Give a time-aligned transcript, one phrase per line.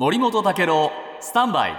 [0.00, 0.90] 森本武郎
[1.20, 1.72] スタンバイ。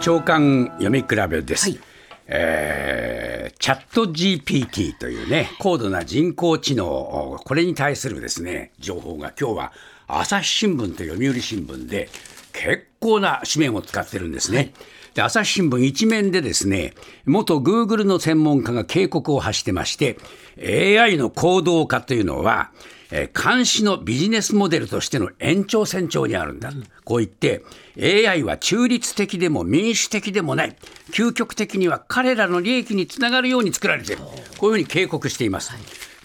[0.00, 1.80] 長官読み比べです、はい。
[2.26, 9.72] えーチャット GPT というね高度な人工知能これに対するですね情報が今日は
[10.08, 12.08] 朝日新聞と読売新聞で
[12.52, 14.72] 結構な紙面を使ってるんですね。
[15.14, 20.18] で朝日新聞一面でですね元グーグルの専門家が警告を発してまして
[20.60, 22.72] AI の行動化というのは
[23.10, 26.72] えー監視のビジネスモデルとしての延長線上にあるんだ、
[27.04, 27.62] こう言って
[27.98, 30.76] AI は中立的でも民主的でもない。
[31.12, 34.22] 究極的には彼らの利益につながるように作られている。
[34.58, 35.72] こういうふうに警告しています。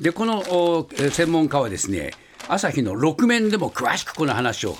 [0.02, 2.12] でこの専門家はですね
[2.48, 4.76] 朝日の6面でも詳しくこの話を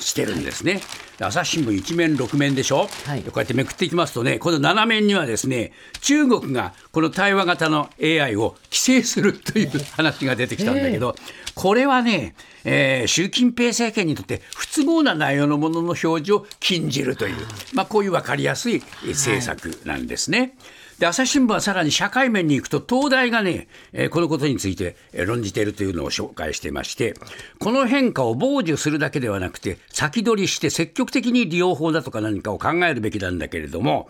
[0.00, 0.80] してるんですね。
[1.18, 11.14] で朝日新聞一面六面でしょ、はいでこうやってめくっていきますとねこの7面にはですね中国がこの対話型の AI を規制するという話が出てきたんだけど、
[11.54, 12.34] これはね、
[12.64, 17.36] えー習近平政権にとって不都合な内容のものの表示を禁じるという、
[17.72, 20.54] まあ、こういう分かりやすいえー政策なんですね。
[20.98, 27.14] で朝日新聞はさらに社会面に行くと東大がね、えーこのことについてえー論じているというのを紹介していまして
[27.58, 34.08] この変化を傍受するだけではなくて先取りして積極的に利用法だとか何かを考えるべきなんだけれども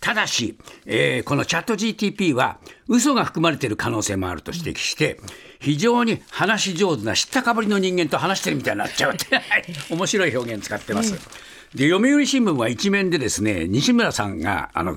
[0.00, 5.20] ただし、えーこのチャット GTP は嘘が含まれている可能性もあると指摘して
[5.60, 11.14] 非常に話し上手な知ったかぶりの人間と話してるみたいになっちゃうってはい 面白い表現使ってます。
[11.74, 14.94] で読売新聞は一面でですね西村さんがあの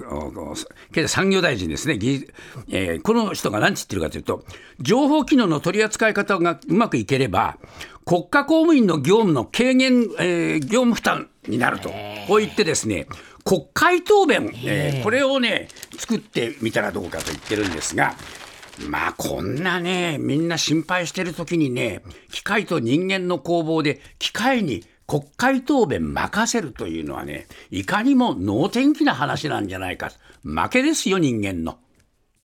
[0.94, 2.28] 経済産業大臣ですね、ぎ
[2.70, 4.44] えーこの人が何て言ってるかというと
[4.80, 7.58] 情報機能の取り扱い方がうまくいければ
[8.06, 11.89] 国家公務員の業務の軽減、えー業務負担になると。
[12.28, 13.08] こう言ってですね
[13.45, 15.03] 国会答弁、えー。
[15.03, 18.16] これをね作ってみたらどうかと言ってるんですが。
[18.89, 30.12] まあこんなね、みんな心配してる時にね、機械と人間の攻防で機械に国会答弁任せるというのはね、いかにも能天気な話なんじゃないか。
[30.44, 31.78] 負けですよ、人間の。